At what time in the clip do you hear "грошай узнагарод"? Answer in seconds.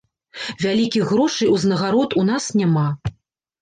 1.13-2.19